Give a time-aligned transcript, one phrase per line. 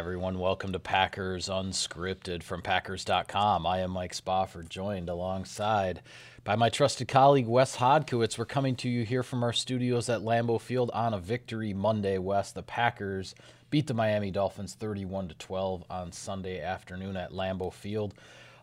[0.00, 0.38] Everyone.
[0.38, 3.66] Welcome to Packers Unscripted from Packers.com.
[3.66, 6.00] I am Mike Spofford, joined alongside
[6.42, 8.38] by my trusted colleague Wes Hodkiewicz.
[8.38, 12.16] We're coming to you here from our studios at Lambeau Field on a victory Monday.
[12.16, 13.34] Wes, the Packers
[13.68, 18.14] beat the Miami Dolphins 31 to 12 on Sunday afternoon at Lambeau Field.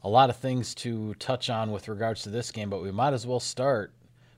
[0.04, 3.14] A lot of things to touch on with regards to this game, but we might
[3.14, 3.94] as well start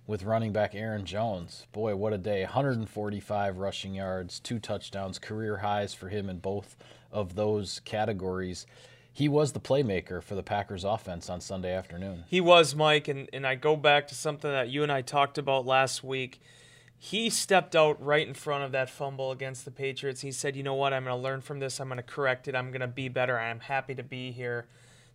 [0.09, 1.67] with running back Aaron Jones.
[1.71, 2.41] Boy, what a day.
[2.41, 6.75] 145 rushing yards, two touchdowns, career highs for him in both
[7.11, 8.65] of those categories.
[9.13, 12.23] He was the playmaker for the Packers offense on Sunday afternoon.
[12.27, 15.37] He was, Mike, and, and I go back to something that you and I talked
[15.37, 16.41] about last week.
[16.97, 20.21] He stepped out right in front of that fumble against the Patriots.
[20.21, 20.91] He said, You know what?
[20.91, 21.79] I'm going to learn from this.
[21.79, 22.55] I'm going to correct it.
[22.55, 23.37] I'm going to be better.
[23.37, 24.65] I'm happy to be here.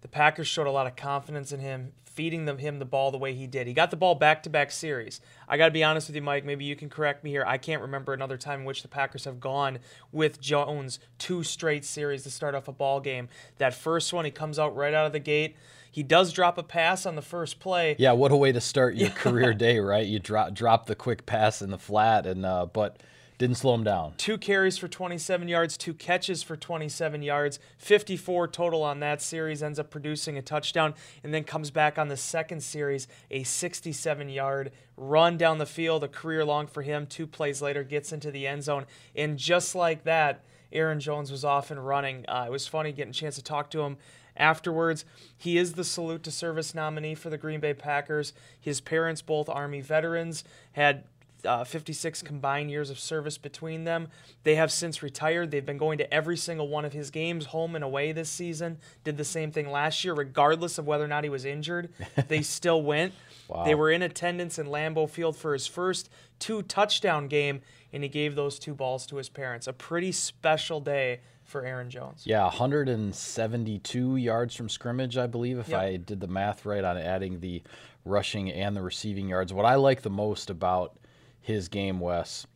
[0.02, 3.18] The Packers showed a lot of confidence in him, feeding them him the ball the
[3.18, 3.66] way he did.
[3.66, 5.20] He got the ball back to back series.
[5.48, 6.44] I got to be honest with you, Mike.
[6.44, 7.44] Maybe you can correct me here.
[7.46, 9.80] I can't remember another time in which the Packers have gone
[10.12, 13.28] with Jones two straight series to start off a ball game.
[13.58, 15.56] That first one, he comes out right out of the gate.
[15.90, 17.94] He does drop a pass on the first play.
[17.98, 20.06] Yeah, what a way to start your career day, right?
[20.06, 23.00] You drop drop the quick pass in the flat, and uh, but
[23.38, 24.14] didn't slow him down.
[24.16, 29.62] Two carries for 27 yards, two catches for 27 yards, 54 total on that series,
[29.62, 34.28] ends up producing a touchdown, and then comes back on the second series, a 67
[34.28, 37.06] yard run down the field, a career long for him.
[37.06, 38.86] Two plays later, gets into the end zone.
[39.16, 42.24] And just like that, Aaron Jones was off and running.
[42.28, 43.96] Uh, it was funny getting a chance to talk to him
[44.36, 45.04] afterwards.
[45.36, 48.32] He is the salute to service nominee for the Green Bay Packers.
[48.60, 51.04] His parents, both Army veterans, had
[51.44, 54.08] uh, 56 combined years of service between them.
[54.42, 55.50] They have since retired.
[55.50, 58.78] They've been going to every single one of his games, home and away this season.
[59.02, 61.90] Did the same thing last year, regardless of whether or not he was injured.
[62.28, 63.14] they still went.
[63.48, 63.64] Wow.
[63.64, 66.08] They were in attendance in Lambeau Field for his first
[66.38, 67.60] two touchdown game,
[67.92, 69.66] and he gave those two balls to his parents.
[69.66, 72.22] A pretty special day for Aaron Jones.
[72.24, 75.80] Yeah, 172 yards from scrimmage, I believe, if yep.
[75.80, 77.62] I did the math right on adding the
[78.04, 79.52] rushing and the receiving yards.
[79.52, 80.96] What I like the most about
[81.44, 82.46] his game, Wes.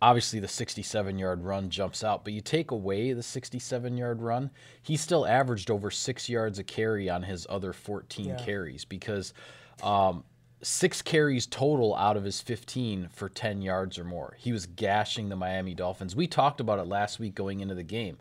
[0.00, 4.50] Obviously, the 67 yard run jumps out, but you take away the 67 yard run,
[4.80, 8.36] he still averaged over six yards a carry on his other 14 yeah.
[8.36, 9.34] carries because
[9.82, 10.22] um,
[10.62, 14.36] six carries total out of his 15 for 10 yards or more.
[14.38, 16.14] He was gashing the Miami Dolphins.
[16.14, 18.16] We talked about it last week going into the game.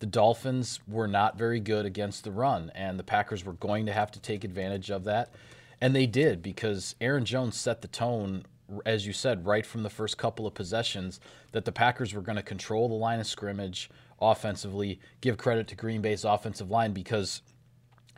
[0.00, 3.92] The Dolphins were not very good against the run, and the Packers were going to
[3.92, 5.32] have to take advantage of that.
[5.80, 8.44] And they did because Aaron Jones set the tone
[8.86, 11.20] as you said, right from the first couple of possessions,
[11.52, 15.00] that the Packers were going to control the line of scrimmage offensively.
[15.20, 17.42] Give credit to Green Bay's offensive line because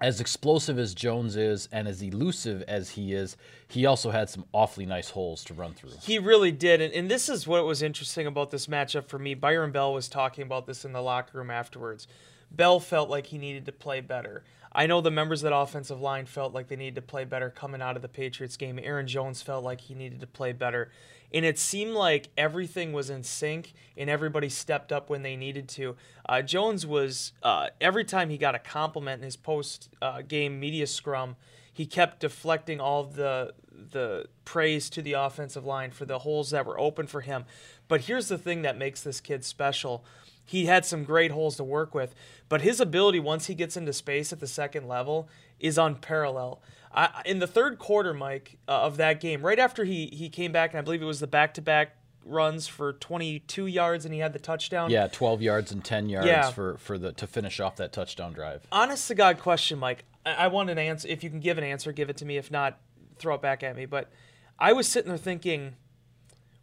[0.01, 3.37] as explosive as Jones is and as elusive as he is,
[3.69, 5.93] he also had some awfully nice holes to run through.
[6.03, 6.81] He really did.
[6.81, 9.35] And, and this is what was interesting about this matchup for me.
[9.35, 12.07] Byron Bell was talking about this in the locker room afterwards.
[12.51, 14.45] Bell felt like he needed to play better.
[14.77, 17.49] I know the members of that offensive line felt like they needed to play better
[17.49, 18.79] coming out of the Patriots game.
[18.81, 20.91] Aaron Jones felt like he needed to play better.
[21.33, 25.67] And it seemed like everything was in sync and everybody stepped up when they needed
[25.71, 25.97] to.
[26.29, 30.61] Uh, Jones was, uh, every time he got a compliment in his post uh, game
[30.61, 31.37] media scrum,
[31.73, 36.67] he kept deflecting all the, the praise to the offensive line for the holes that
[36.67, 37.47] were open for him.
[37.89, 40.05] But here's the thing that makes this kid special
[40.47, 42.15] he had some great holes to work with,
[42.49, 46.61] but his ability once he gets into space at the second level is unparalleled.
[46.95, 50.53] I, in the third quarter, Mike, uh, of that game, right after he he came
[50.53, 51.97] back, and I believe it was the back to back
[52.27, 54.91] runs for 22 yards and he had the touchdown.
[54.91, 56.51] Yeah, 12 yards and 10 yards yeah.
[56.51, 58.67] for for the to finish off that touchdown drive.
[58.73, 60.05] Honest to God question, Mike.
[60.25, 61.09] I, I want an answer.
[61.09, 62.37] If you can give an answer, give it to me.
[62.37, 62.79] If not,
[63.19, 63.87] throw it back at me.
[63.87, 64.11] But
[64.59, 65.75] I was sitting there thinking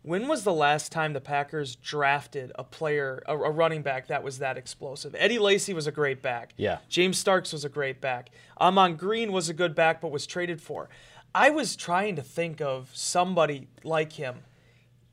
[0.03, 4.21] when was the last time the Packers drafted a player, a, a, running back that
[4.21, 5.15] was that explosive?
[5.17, 6.53] Eddie Lacy was a great back.
[6.57, 6.79] Yeah.
[6.89, 8.29] James Starks was a great back.
[8.57, 10.89] Ahman Green was a good back, but was traded for.
[11.33, 14.39] I was trying to think of somebody like him.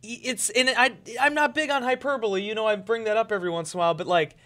[0.02, 2.42] It's and I I'm not big on hyperbole.
[2.42, 4.36] You know, I bring that up every once in a while, but like.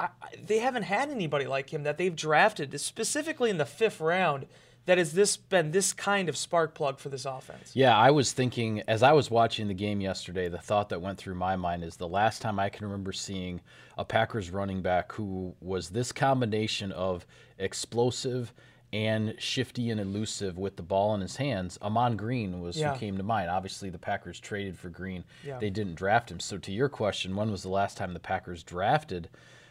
[0.00, 0.10] I,
[0.40, 4.46] they haven't had anybody like him that they've drafted, specifically in the fifth round,
[4.88, 7.72] that has this been this kind of spark plug for this offense?
[7.74, 11.18] Yeah, I was thinking as I was watching the game yesterday, the thought that went
[11.18, 13.60] through my mind is the last time I can remember seeing
[13.98, 17.26] a Packers running back who was this combination of
[17.58, 18.54] explosive
[18.90, 21.78] and shifty and elusive with the ball in his hands.
[21.82, 22.94] Ahman Green was yeah.
[22.94, 23.50] who came to mind.
[23.50, 25.22] Obviously, the Packers traded for Green.
[25.44, 25.58] Yeah.
[25.58, 26.40] They didn't draft him.
[26.40, 29.28] So, to your question, when was the last time the Packers drafted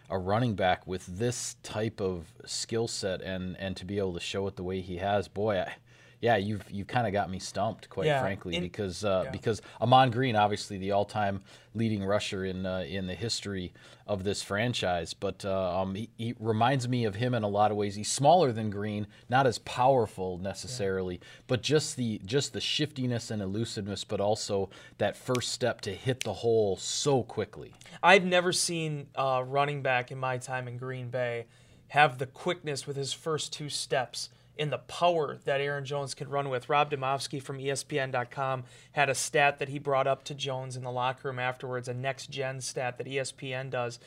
[0.10, 4.20] a running back with this type of skill set and and to be able to
[4.20, 5.76] show it the way he has, boy, I,
[6.20, 9.32] yeah, you've you kind of got me stumped, quite Yeah, frankly, and- because uh, yeah.
[9.32, 11.42] because Ahman Green, obviously the all-time
[11.76, 13.74] leading rusher in uh, in the history
[14.08, 17.72] of this franchise, but uh, um, he, he reminds me of him in a lot
[17.72, 17.94] of ways.
[17.96, 23.42] He's smaller than Green, not as powerful necessarily, but just the just the shiftiness and
[23.42, 27.74] elusiveness, but also that first step to hit the hole so quickly.
[28.02, 31.46] I've never seen a running back in my time in Green Bay
[31.90, 34.30] have the quickness with his first two steps
[34.60, 36.70] and the power that Aaron Jones could run with.
[36.70, 38.64] Rob Demovsky from ESPN.com
[38.94, 41.94] had a stat that he brought up to Jones in the locker room afterwards, a
[41.94, 44.00] next gen stat that ESPN does.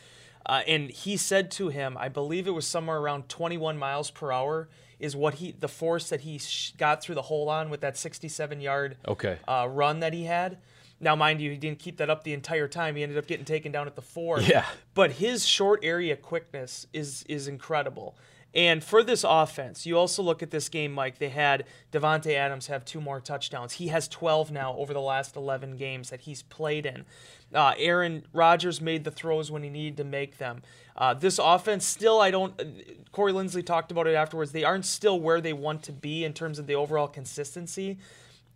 [0.46, 4.32] Uh, and he said to him, I believe it was somewhere around 21 miles per
[4.32, 4.68] hour
[4.98, 7.96] is what he the force that he sh- got through the hole on with that
[7.96, 9.38] 67 yard Okay.
[9.48, 10.58] uh, run that he had.
[11.02, 12.96] Now, mind you, he didn't keep that up the entire time.
[12.96, 14.40] He ended up getting taken down at the four.
[14.42, 14.66] Yeah.
[14.92, 18.16] But his short area quickness is is incredible.
[18.54, 21.18] And for this offense, you also look at this game, Mike.
[21.18, 23.74] They had Davante Adams have two more touchdowns.
[23.74, 27.04] He has 12 now over the last 11 games that he's played in.
[27.54, 30.62] Uh, Aaron Rodgers made the throws when he needed to make them.
[30.96, 32.60] Uh, this offense still, I don't.
[33.12, 34.52] Corey Linsley talked about it afterwards.
[34.52, 37.98] They aren't still where they want to be in terms of the overall consistency.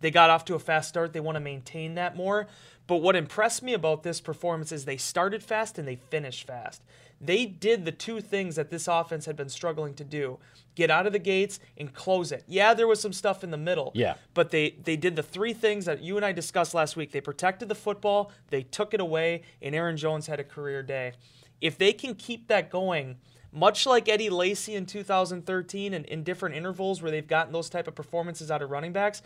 [0.01, 1.13] They got off to a fast start.
[1.13, 2.47] They want to maintain that more.
[2.87, 6.83] But what impressed me about this performance is they started fast and they finished fast.
[7.21, 10.39] They did the two things that this offense had been struggling to do
[10.75, 12.43] get out of the gates and close it.
[12.47, 13.91] Yeah, there was some stuff in the middle.
[13.95, 14.15] Yeah.
[14.33, 17.11] But they, they did the three things that you and I discussed last week.
[17.11, 21.13] They protected the football, they took it away, and Aaron Jones had a career day.
[21.61, 23.15] If they can keep that going,
[23.51, 27.87] much like Eddie Lacy in 2013 and in different intervals where they've gotten those type
[27.87, 29.21] of performances out of running backs,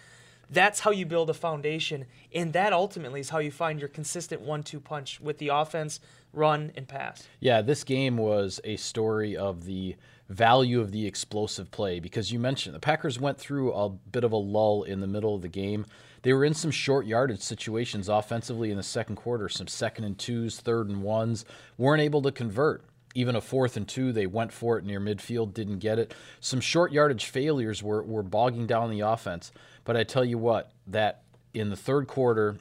[0.49, 2.05] that's how you build a foundation.
[2.33, 5.99] And that ultimately is how you find your consistent one two punch with the offense,
[6.33, 7.27] run, and pass.
[7.39, 9.95] Yeah, this game was a story of the
[10.29, 14.31] value of the explosive play because you mentioned the Packers went through a bit of
[14.31, 15.85] a lull in the middle of the game.
[16.21, 20.17] They were in some short yardage situations offensively in the second quarter, some second and
[20.17, 21.45] twos, third and ones,
[21.77, 22.83] weren't able to convert.
[23.15, 26.13] Even a fourth and two, they went for it near midfield, didn't get it.
[26.41, 29.51] Some short yardage failures were, were bogging down the offense.
[29.83, 31.23] But I tell you what, that
[31.53, 32.57] in the third quarter,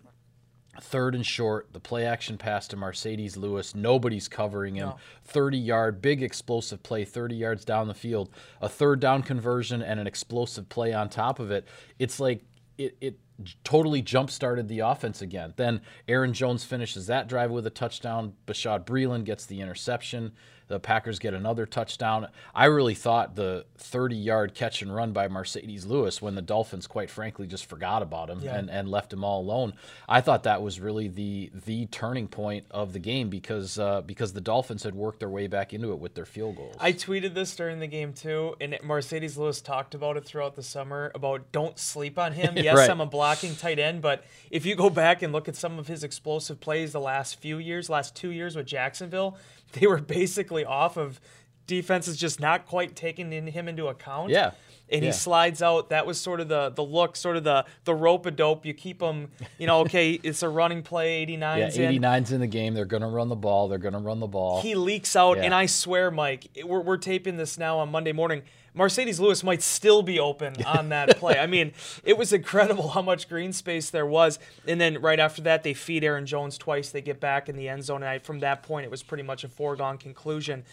[0.80, 3.74] third and short, the play action pass to Marcedes Lewis.
[3.74, 4.92] Nobody's covering him.
[5.24, 8.30] 30 yard, big explosive play, 30 yards down the field.
[8.60, 11.66] A third down conversion and an explosive play on top of it.
[11.98, 12.44] It's like
[12.76, 13.18] it, it
[13.64, 15.52] totally jump started the offense again.
[15.56, 18.34] Then Aaron Jones finishes that drive with a touchdown.
[18.46, 20.32] Bashaud Breeland gets the interception.
[20.68, 22.28] The Packers get another touchdown.
[22.54, 26.86] I really thought the 30 yard catch and run by Marcedes Lewis when the Dolphins,
[26.86, 28.56] quite frankly, just forgot about him Yeah.
[28.56, 29.72] and, and left him all alone.
[30.08, 34.32] I thought that was really the the turning point of the game because uh, because
[34.34, 36.76] the Dolphins had worked their way back into it with their field goals.
[36.78, 40.62] I tweeted this during the game too, and Marcedes Lewis talked about it throughout the
[40.62, 42.54] summer about don't sleep on him.
[42.58, 42.90] Yes, Right.
[42.90, 45.86] I'm a blocking tight end, but if you go back and look at some of
[45.86, 49.36] his explosive plays the last few years, last two years with Jacksonville,
[49.72, 51.20] they were basically off of
[51.66, 54.30] defenses just not quite taking in him into account.
[54.30, 54.52] Yeah.
[54.90, 55.10] And Yeah.
[55.10, 55.90] he slides out.
[55.90, 58.64] That was sort of the the look, sort of the the rope a dope.
[58.64, 59.28] You keep him,
[59.58, 59.80] you know.
[59.80, 61.26] Okay, it's a running play.
[61.26, 62.00] 89's yeah, in.
[62.02, 62.72] 89's in the game.
[62.72, 63.68] They're going to run the ball.
[63.68, 64.62] They're going to run the ball.
[64.62, 65.44] He leaks out, Yeah.
[65.44, 68.42] and I swear, Mike, it- we're, we're taping this now on Monday morning.
[68.78, 71.38] Marcedes Lewis might still be open on that play.
[71.38, 71.72] I mean,
[72.04, 74.38] it was incredible how much green space there was.
[74.66, 76.90] And then right after that, they feed Aaron Jones twice.
[76.90, 79.24] They get back in the end zone, and I, from that point, it was pretty
[79.24, 80.64] much a foregone conclusion.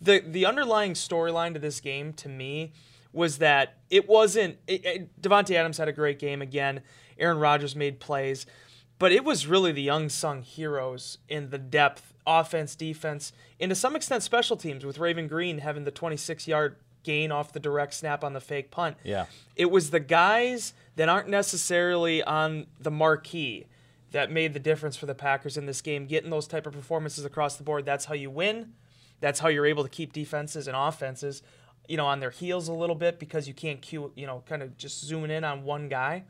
[0.00, 2.72] The the underlying storyline to this game, to me,
[3.12, 4.58] was that it wasn't.
[4.66, 6.80] It, it, Davante Adams had a great game again.
[7.18, 8.46] Aaron Rodgers made plays.
[8.98, 13.74] But it was really the young, unsung heroes in the depth, offense, defense, and to
[13.74, 17.94] some extent special teams, with Raven Greene having the 26 yard gain off the direct
[17.94, 18.96] snap on the fake punt.
[19.04, 19.26] Yeah.
[19.56, 23.66] It was the guys that aren't necessarily on the marquee
[24.12, 26.06] that made the difference for the Packers in this game.
[26.06, 28.72] Getting those type of performances across the board, that's how you win.
[29.20, 31.42] That's how you're able to keep defenses and offenses,
[31.88, 34.62] you know, on their heels a little bit because you can't cue, you know, kind
[34.62, 36.24] of just zooming in on one guy.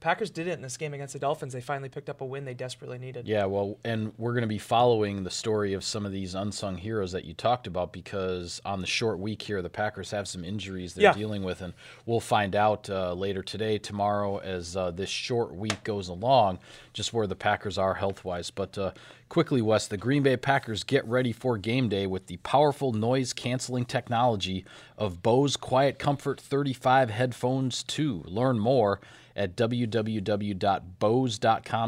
[0.00, 1.52] Packers did it in this game against the Dolphins.
[1.52, 3.26] They finally picked up a win they desperately needed.
[3.26, 6.76] Yeah, well, and we're going to be following the story of some of these unsung
[6.76, 10.44] heroes that you talked about because on the short week here, the Packers have some
[10.44, 11.14] injuries they're Yeah.
[11.14, 11.72] dealing with, and
[12.06, 16.60] we'll find out uh, later today, tomorrow, as uh, this short week goes along,
[16.92, 18.50] just where the Packers are health wise.
[18.52, 18.92] But uh,
[19.28, 23.32] quickly, Wes, the Green Bay Packers get ready for game day with the powerful noise
[23.32, 24.64] canceling technology
[24.96, 28.22] of Bose Quiet Comfort 35 headphones 2.
[28.26, 29.00] Learn more
[29.38, 30.60] at www.bose.com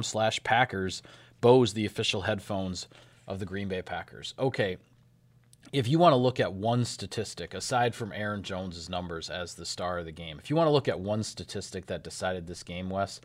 [0.03, 1.03] slash packers
[1.41, 2.87] bose the official headphones
[3.27, 4.79] of the green bay packers okay
[5.73, 9.67] if you want to look at one statistic aside from Aaron Jones's numbers as the
[9.67, 12.65] star of the game, if you want to look at one statistic that decided this
[12.65, 13.21] game, Wes,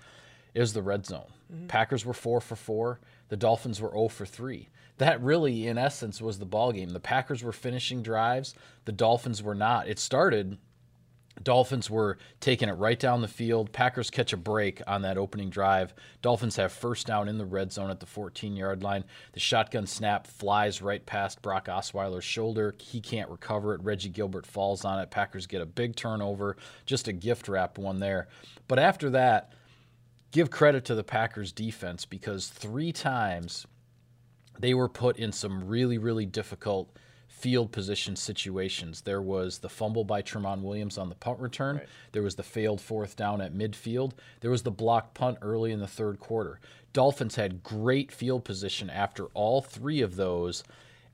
[0.54, 1.32] is the red zone.
[1.52, 1.68] Mm-hmm.
[1.68, 3.00] Packers were four for four.
[3.30, 4.70] The Dolphins were 0 for three.
[4.98, 6.92] That really, in essence, was the ball game.
[6.92, 8.54] The Packers were finishing drives.
[8.86, 9.90] The Dolphins were not.
[9.90, 10.58] It started
[11.44, 13.72] Dolphins were taking it right down the field.
[13.72, 15.94] Packers catch a break on that opening drive.
[16.22, 19.04] Dolphins have first down in the red zone at the 14 yard line.
[19.34, 22.76] The shotgun snap flies right past Brock Osweiler's shoulder.
[22.80, 23.84] He can't recover it.
[23.84, 25.12] Reggie Gilbert falls on it.
[25.12, 26.58] Packers get a big turnover.
[26.86, 28.28] Just a gift wrap one there.
[28.68, 29.54] But after that,
[30.32, 33.68] give credit to the Packers defense because three times
[34.60, 36.98] they were put in some really, really difficult
[37.38, 39.02] field position situations.
[39.02, 41.78] There was the fumble by Tramon Williams on the punt return.
[41.78, 41.88] Right.
[42.14, 44.14] There was the failed fourth down at midfield.
[44.40, 46.60] There was the blocked punt early in the third quarter.
[46.94, 50.64] Dolphins had great field position after all three of those.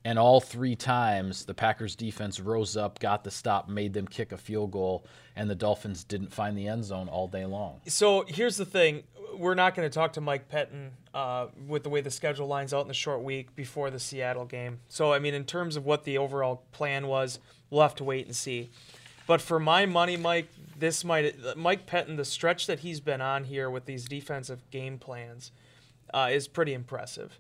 [0.03, 4.31] And all three times, the Packers defense rose up, got the stop, made them kick
[4.31, 5.05] a field goal,
[5.35, 7.81] and the Dolphins didn't find the end zone all day long.
[7.87, 9.03] So here's the thing
[9.37, 12.73] we're not going to talk to Mike Pettine uh, with the way the schedule lines
[12.73, 14.79] out in the short week before the Seattle game.
[14.89, 17.39] So, I mean, in terms of what the overall plan was,
[17.69, 18.69] we'll have to wait and see.
[19.27, 23.45] But for my money, Mike, this might Mike Pettine, the stretch that he's been on
[23.45, 25.51] here with these defensive game plans,
[26.13, 27.39] uh, is pretty impressive.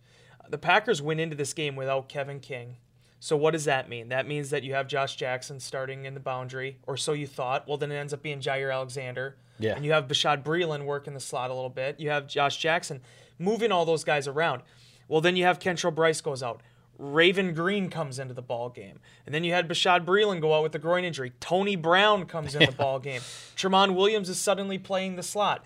[0.49, 2.77] The Packers went into this game without Kevin King.
[3.19, 4.09] So what does that mean?
[4.09, 7.67] That means that you have Josh Jackson starting in the boundary, or so you thought.
[7.67, 9.35] Well, then it ends up being Jaire Alexander.
[9.59, 9.75] Yeah.
[9.75, 11.99] And you have Bashaud Breeland working the slot a little bit.
[11.99, 13.01] You have Josh Jackson
[13.37, 14.63] moving all those guys around.
[15.07, 16.61] Well, then you have Kentrell Brice goes out.
[16.97, 18.99] Raven Greene comes into the ball game.
[19.25, 21.33] And then you had Bashaud Breeland go out with a groin injury.
[21.39, 23.21] Tony Brown comes in the ball game.
[23.55, 25.63] Tramon Williams is suddenly playing the slot.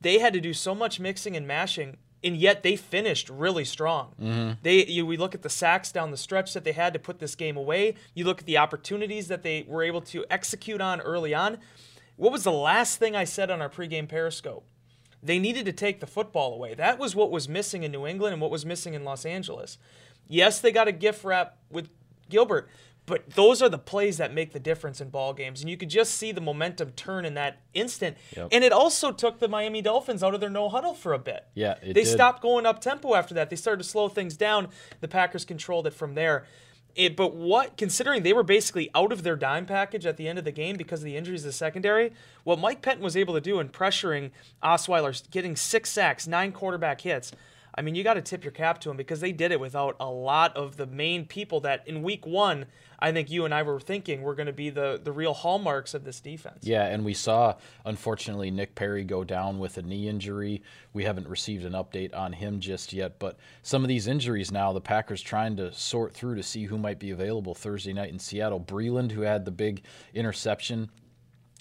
[0.00, 4.14] They had to do so much mixing and mashing and yet they finished really strong.
[4.20, 4.52] Mm-hmm.
[4.62, 7.18] They you, we look at the sacks down the stretch that they had to put
[7.18, 7.94] this game away.
[8.14, 11.58] You look at the opportunities that they were able to execute on early on.
[12.16, 14.66] What was the last thing I said on our pregame Periscope?
[15.22, 16.74] They needed to take the football away.
[16.74, 19.78] That was what was missing in New England and what was missing in Los Angeles.
[20.28, 21.88] Yes, they got a gift wrap with
[22.28, 22.68] Gilbert,
[23.10, 25.60] but those are the plays that make the difference in ball games.
[25.60, 28.16] And you could just see the momentum turn in that instant.
[28.36, 28.48] Yep.
[28.52, 31.46] And it also took the Miami Dolphins out of their no huddle for a bit.
[31.54, 32.06] Yeah, they did.
[32.06, 33.50] stopped going up tempo after that.
[33.50, 34.68] They started to slow things down.
[35.00, 36.46] The Packers controlled it from there.
[36.94, 40.38] It, but what, considering they were basically out of their dime package at the end
[40.38, 42.12] of the game because of the injuries of the secondary,
[42.44, 44.30] what Mike Pettine was able to do in pressuring
[44.62, 47.32] Osweiler, getting six sacks, nine quarterback hits,
[47.74, 49.96] I mean, you got to tip your cap to them because they did it without
[50.00, 52.66] a lot of the main people that in week one,
[52.98, 55.94] I think you and I were thinking were going to be the, the real hallmarks
[55.94, 56.58] of this defense.
[56.62, 60.62] Yeah, and we saw, unfortunately, Nick Perry go down with a knee injury.
[60.92, 64.72] We haven't received an update on him just yet, but some of these injuries now,
[64.72, 68.18] the Packers trying to sort through to see who might be available Thursday night in
[68.18, 68.60] Seattle.
[68.60, 70.90] Breeland, who had the big interception,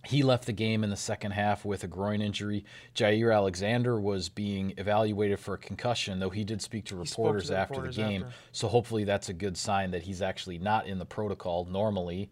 [0.05, 2.63] he left the game in the second half with a groin injury.
[2.95, 7.57] Jaire Alexander was being evaluated for a concussion, though he did speak to reporters to
[7.57, 8.23] after reporters the game.
[8.23, 8.35] After.
[8.53, 11.65] So hopefully that's a good sign that he's actually not in the protocol.
[11.65, 12.29] Normally,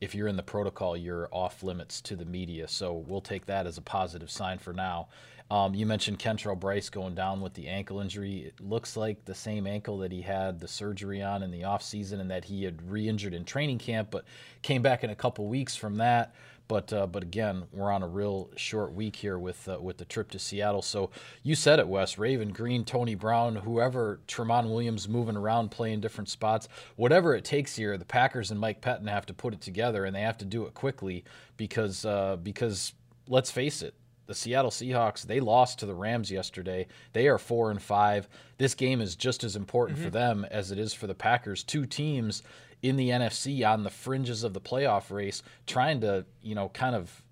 [0.00, 2.68] if you're in the protocol, you're off limits to the media.
[2.68, 5.08] So we'll take that as a positive sign for now.
[5.48, 8.38] Um, you mentioned Kentrell Brice going down with the ankle injury.
[8.38, 12.20] It looks like the same ankle that he had the surgery on in the offseason
[12.20, 14.24] and that he had re injured in training camp, but
[14.62, 16.34] came back in a couple weeks from that.
[16.68, 20.04] But uh, but again, we're on a real short week here with uh, with the
[20.04, 20.82] trip to Seattle.
[20.82, 21.10] So
[21.42, 22.18] you said it, Wes.
[22.18, 27.76] Raven Greene, Tony Brown, whoever, Tramon Williams moving around, playing different spots, whatever it takes
[27.76, 27.96] here.
[27.96, 30.66] The Packers and Mike Pettine have to put it together, and they have to do
[30.66, 31.24] it quickly
[31.56, 32.94] because uh, because
[33.28, 33.94] let's face it,
[34.26, 36.86] the Seattle Seahawks, they lost to the Rams yesterday.
[37.12, 38.28] They are 4 and 5.
[38.58, 40.06] This game is just as important mm-hmm.
[40.06, 41.62] for them as it is for the Packers.
[41.62, 42.42] Two teams
[42.82, 46.94] in the NFC on the fringes of the playoff race, trying to, you know, kind
[46.94, 47.22] of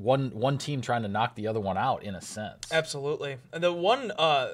[0.00, 2.72] one one team trying to knock the other one out in a sense.
[2.72, 3.36] Absolutely.
[3.52, 4.48] The one uh,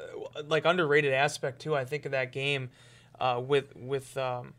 [0.46, 2.70] like underrated aspect too, I think of that game
[3.20, 4.54] uh, with with um,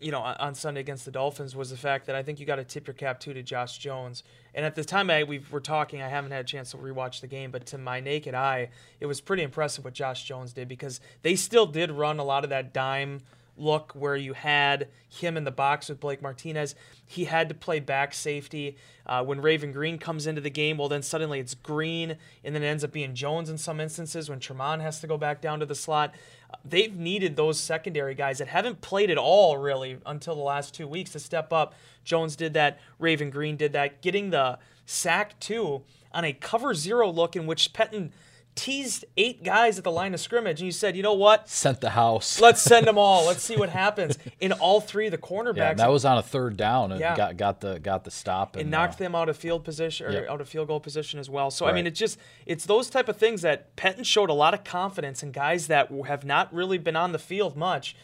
[0.00, 2.56] you know on Sunday against the Dolphins was the fact that I think you got
[2.56, 4.22] to tip your cap too to Josh Jones.
[4.54, 7.20] And at the time I we were talking, I haven't had a chance to rewatch
[7.20, 8.68] the game, but to my naked eye,
[9.00, 12.44] it was pretty impressive what Josh Jones did because they still did run a lot
[12.44, 13.20] of that dime
[13.58, 16.74] look where you had him in the box with Blake Martinez.
[17.04, 18.76] He had to play back safety.
[19.06, 22.62] Uh, when Raven Greene comes into the game, well, then suddenly it's Greene, and then
[22.62, 25.60] it ends up being Jones in some instances when Tramon has to go back down
[25.60, 26.14] to the slot.
[26.50, 30.74] Uh, they've needed those secondary guys that haven't played at all really until the last
[30.74, 31.74] two weeks to step up.
[32.04, 32.78] Jones did that.
[32.98, 34.02] Raven Greene did that.
[34.02, 38.10] Getting the sack, too, on a cover zero look in which Pettine–
[38.58, 41.48] teased eight guys at the line of scrimmage, and you said, you know what?
[41.48, 42.40] Sent the house.
[42.40, 43.26] Let's send them all.
[43.26, 44.18] Let's see what happens.
[44.40, 47.16] In all three of the cornerbacks, yeah, that was on a third down and Yeah.
[47.16, 50.06] got got the got the stop and, and knocked uh, them out of field position
[50.06, 50.28] or Yep.
[50.28, 51.50] out of field goal position as well.
[51.50, 51.86] So I mean, Right.
[51.88, 55.30] it's just it's those type of things that Pettine showed a lot of confidence in
[55.32, 57.94] guys that have not really been on the field much,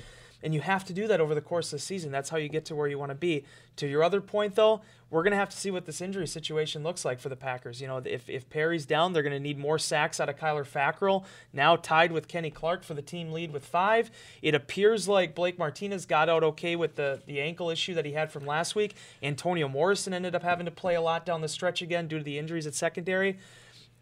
[0.45, 2.13] and you have to do that over the course of the season.
[2.13, 3.45] That's how you get to where you want to be.
[3.77, 7.05] To your other point, though, we're gonna have to see what this injury situation looks
[7.05, 7.81] like for the Packers.
[7.81, 11.25] You know, if if Perry's down, they're gonna need more sacks out of Kyler Fackrell.
[11.53, 14.11] Now tied with Kenny Clark for the team lead with five.
[14.43, 18.13] It appears like Blake Martinez got out okay with the the ankle issue that he
[18.13, 18.95] had from last week.
[19.23, 22.25] Antonio Morrison ended up having to play a lot down the stretch again due to
[22.25, 23.39] the injuries at secondary.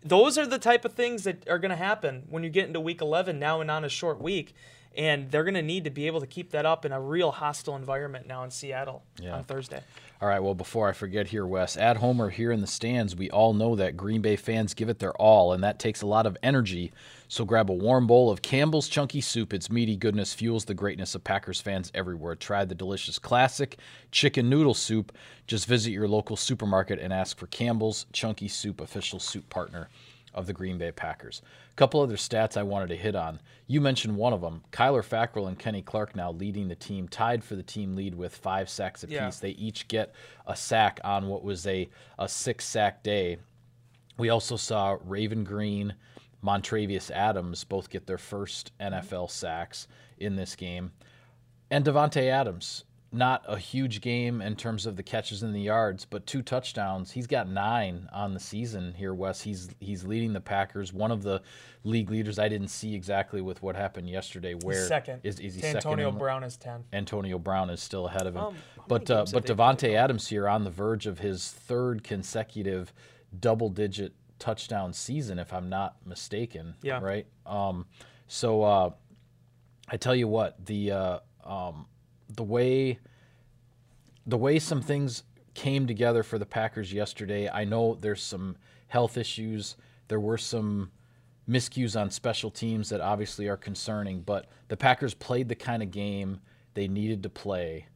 [0.04, 2.80] Those are the type of things that are going to happen when you get into
[2.80, 4.52] week 11 now and on a short week.
[4.96, 7.30] And they're going to need to be able to keep that up in a real
[7.30, 9.36] hostile environment now in Seattle Yeah.
[9.36, 9.80] on Thursday.
[10.20, 13.16] All right, well, before I forget here, Wes, at home or here in the stands,
[13.16, 16.06] we all know that Green Bay fans give it their all, and that takes a
[16.06, 16.92] lot of energy.
[17.26, 19.52] So grab a warm bowl of Campbell's Chunky Soup.
[19.52, 22.36] Its meaty goodness fuels the greatness of Packers fans everywhere.
[22.36, 23.78] Try the delicious classic
[24.12, 25.10] chicken noodle soup.
[25.48, 29.88] Just visit your local supermarket and ask for Campbell's Chunky Soup, official soup partner
[30.34, 31.42] of the Green Bay Packers.
[31.70, 33.40] A couple other stats I wanted to hit on.
[33.66, 34.62] You mentioned one of them.
[34.72, 38.34] Kyler Fackrell and Kenny Clark now leading the team, tied for the team lead with
[38.34, 39.14] five sacks apiece.
[39.14, 39.30] Yeah.
[39.40, 40.14] They each get
[40.46, 43.38] a sack on what was a, a six sack day.
[44.18, 45.94] We also saw Raven Greene,
[46.44, 49.86] Montravius Adams both get their first NFL sacks
[50.18, 50.92] in this game.
[51.70, 56.06] And Davante Adams, not a huge game in terms of the catches and the yards,
[56.06, 57.10] but two touchdowns.
[57.10, 59.42] He's got nine on the season here, Wes.
[59.42, 60.92] He's he's leading the Packers.
[60.92, 61.42] One of the
[61.84, 62.38] league leaders.
[62.38, 64.54] I didn't see exactly with what happened yesterday.
[64.54, 65.20] Where second.
[65.24, 65.76] is is he To second?
[65.76, 66.84] Antonio Brown is 10.
[66.92, 68.42] Antonio Brown is still ahead of him.
[68.42, 68.56] Um,
[68.88, 71.50] but many uh, but have they played Davante Adams here on the verge of his
[71.50, 72.92] third consecutive
[73.38, 76.74] double-digit touchdown season, if I'm not mistaken.
[76.82, 77.00] Yeah.
[77.00, 77.26] Right.
[77.46, 77.86] Um,
[78.26, 78.90] so uh,
[79.88, 81.86] I tell you what, the uh, um,
[82.36, 82.98] the way
[84.26, 85.24] the way some things
[85.54, 87.48] came together for the Packers yesterday.
[87.48, 88.56] I know there's some
[88.88, 89.76] health issues.
[90.08, 90.90] There were some
[91.48, 95.90] miscues on special teams that obviously are concerning, but the Packers played the kind of
[95.90, 96.40] game
[96.74, 97.86] they needed to play.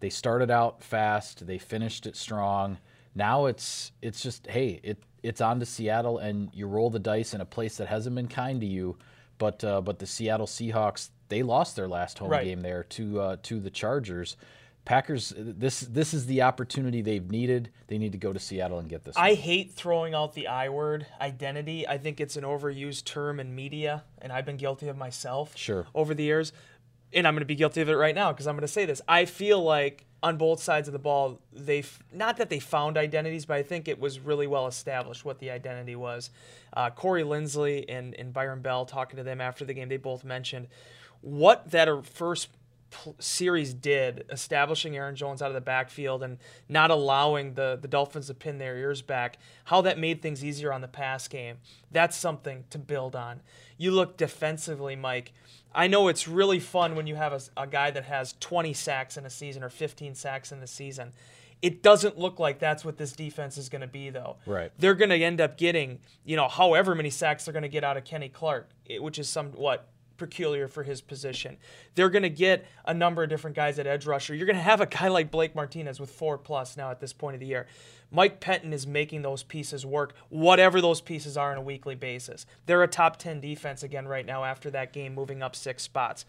[0.00, 2.78] They started out fast, they finished it strong.
[3.14, 7.34] Now it's it's just hey, it it's on to Seattle and you roll the dice
[7.34, 8.96] in a place that hasn't been kind to you,
[9.38, 12.44] but uh, but the Seattle Seahawks they lost their last home Right.
[12.44, 14.36] game there to uh, to the Chargers.
[14.84, 17.68] Packers this this is the opportunity they've needed.
[17.88, 19.16] They need to go to Seattle and get this.
[19.18, 19.36] I one.
[19.36, 21.86] hate throwing out the I word identity.
[21.86, 25.86] I think it's an overused term in media, and I've been guilty of myself Sure.
[25.94, 26.52] over the years.
[27.12, 28.84] And I'm going to be guilty of it right now because I'm going to say
[28.84, 29.00] this.
[29.08, 33.44] I feel like on both sides of the ball, they not that they found identities,
[33.46, 36.30] but I think it was really well established what the identity was.
[36.72, 40.22] Uh, Corey Linsley and, and Byron Bell talking to them after the game, they both
[40.24, 40.68] mentioned
[41.20, 42.48] what that er, first
[43.18, 48.28] series did, establishing Aaron Jones out of the backfield and not allowing the, the Dolphins
[48.28, 51.58] to pin their ears back, how that made things easier on the pass game.
[51.90, 53.40] That's something to build on.
[53.76, 55.32] You look defensively, Mike.
[55.74, 59.16] I know it's really fun when you have a, a guy that has 20 sacks
[59.16, 61.12] in a season or 15 sacks in the season.
[61.60, 64.36] It doesn't look like that's what this defense is going to be, though.
[64.46, 64.70] Right.
[64.78, 67.82] They're going to end up getting, you know, however many sacks they're going to get
[67.82, 71.56] out of Kenny Clark, which is somewhat peculiar for his position.
[71.94, 74.34] They're going to get a number of different guys at edge rusher.
[74.34, 77.12] You're going to have a guy like Blake Martinez with four plus now at this
[77.12, 77.66] point of the year.
[78.10, 82.46] Mike Pettine is making those pieces work, whatever those pieces are on a weekly basis.
[82.66, 86.24] They're a top 10 defense again right now after that game, moving up six spots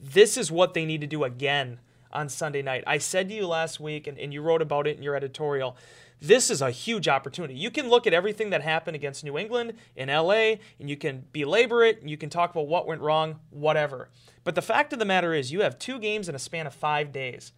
[0.00, 1.78] this is what they need to do again
[2.12, 2.84] on Sunday night.
[2.86, 5.76] I said to you last week, and, and you wrote about it in your editorial.
[6.20, 7.54] This is a huge opportunity.
[7.54, 11.24] You can look at everything that happened against New England in LA, and you can
[11.32, 14.08] belabor it, and you can talk about what went wrong, whatever.
[14.44, 16.74] But the fact of the matter is, you have two games in a span of
[16.74, 17.52] five days.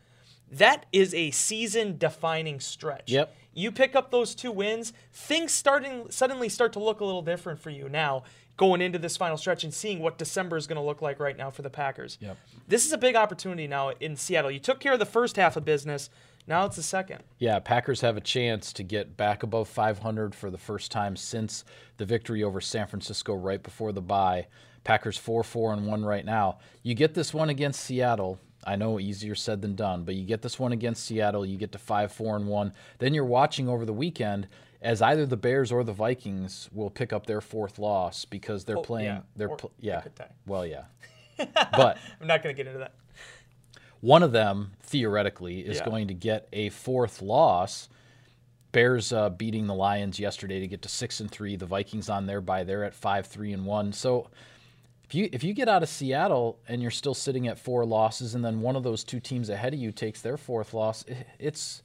[0.50, 3.10] That is a season defining stretch.
[3.10, 3.34] Yep.
[3.52, 7.60] You pick up those two wins, things starting suddenly start to look a little different
[7.60, 8.22] for you now
[8.56, 11.36] going into this final stretch and seeing what December is going to look like right
[11.36, 12.18] now for the Packers.
[12.20, 12.36] Yep.
[12.66, 14.50] This is a big opportunity now in Seattle.
[14.50, 16.10] You took care of the first half of business.
[16.48, 17.22] Now it's the second.
[17.38, 21.62] Yeah, Packers have a chance to get back above 500 for the first time since
[21.98, 24.46] the victory over San Francisco right before the bye.
[24.82, 26.58] Packers 4 4 and 1 right now.
[26.82, 28.40] You get this one against Seattle.
[28.64, 31.72] I know easier said than done, but you get this one against Seattle, you get
[31.72, 32.72] to 5 4 and 1.
[32.98, 34.48] Then you're watching over the weekend
[34.80, 38.78] as either the Bears or the Vikings will pick up their fourth loss because they're
[38.78, 39.20] Oh, playing yeah.
[39.36, 40.02] they're pl- yeah.
[40.46, 40.84] Well, yeah.
[41.36, 42.94] but I'm not going to get into that.
[44.00, 45.84] One of them theoretically is Yeah.
[45.84, 47.88] going to get a fourth loss
[48.70, 51.56] Bears uh, beating the Lions yesterday to get to six and three.
[51.56, 53.94] The Vikings on there by they're at five three and one.
[53.94, 54.28] So
[55.04, 58.34] if you if you get out of Seattle and you're still sitting at four losses,
[58.34, 61.02] and then one of those two teams ahead of you takes their fourth loss,
[61.38, 61.82] it's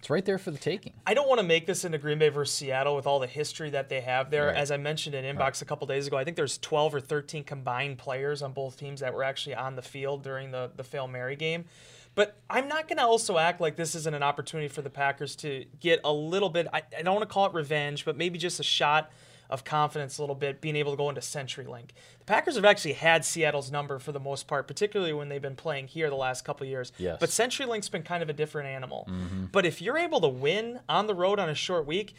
[0.00, 0.94] it's right there for the taking.
[1.06, 3.68] I don't want to make this into Green Bay versus Seattle with all the history
[3.68, 4.46] that they have there.
[4.46, 4.56] Right.
[4.56, 5.62] As I mentioned in inbox right.
[5.62, 9.00] a couple days ago, I think there's 12 or 13 combined players on both teams
[9.00, 11.66] that were actually on the field during the the Fail Mary game.
[12.14, 15.36] But I'm not going to also act like this isn't an opportunity for the Packers
[15.36, 16.66] to get a little bit.
[16.72, 19.12] I, I don't want to call it revenge, but maybe just a shot
[19.50, 21.88] of confidence a little bit, being able to go into CenturyLink.
[22.20, 25.56] The Packers have actually had Seattle's number for the most part, particularly when they've been
[25.56, 26.92] playing here the last couple years.
[26.98, 27.18] Yes.
[27.20, 29.06] But CenturyLink's been kind of a different animal.
[29.10, 29.46] Mm-hmm.
[29.52, 32.14] But if you're able to win on the road on a short week,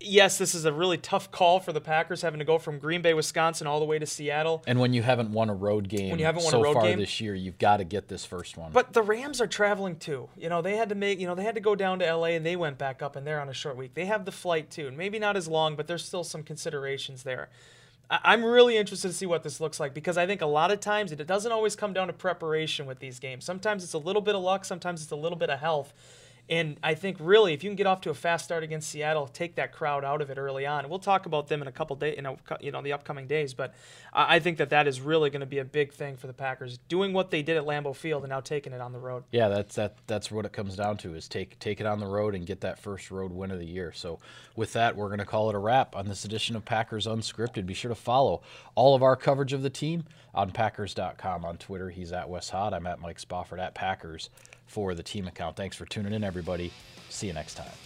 [0.00, 3.02] yes, this is a really tough call for the Packers having to go from Green
[3.02, 4.62] Bay, Wisconsin, all the way to Seattle.
[4.66, 6.74] And when you haven't won a road game when you haven't won so a road
[6.74, 8.72] far game, this year, you've got to get this first one.
[8.72, 10.28] But the Rams are traveling too.
[10.36, 12.28] You know, they had to make, you know, they had to go down to LA
[12.28, 13.94] and they went back up and they're on a short week.
[13.94, 14.88] They have the flight too.
[14.88, 17.48] And maybe not as long, but there's still some considerations there.
[18.08, 20.78] I'm really interested to see what this looks like because I think a lot of
[20.78, 23.44] times it doesn't always come down to preparation with these games.
[23.44, 25.92] Sometimes it's a little bit of luck, sometimes it's a little bit of health.
[26.48, 29.26] And I think really, if you can get off to a fast start against Seattle,
[29.26, 30.88] take that crowd out of it early on.
[30.88, 32.26] We'll talk about them in a couple days, in
[32.60, 33.52] you know, the upcoming days.
[33.52, 33.74] But
[34.12, 36.78] I think that that is really going to be a big thing for the Packers,
[36.88, 39.24] doing what they did at Lambeau Field and now taking it on the road.
[39.32, 39.96] Yeah, that's that.
[40.06, 42.60] That's what it comes down to: is take take it on the road and get
[42.60, 43.92] that first road win of the year.
[43.92, 44.20] So
[44.54, 47.66] with that, we're going to call it a wrap on this edition of Packers Unscripted.
[47.66, 48.42] Be sure to follow
[48.76, 51.90] all of our coverage of the team on Packers.com on Twitter.
[51.90, 52.72] He's at Wes Hod.
[52.72, 54.30] I'm at Mike Spofford at Packers
[54.66, 55.56] for the team account.
[55.56, 56.72] Thanks for tuning in, everybody.
[57.08, 57.85] See you next time.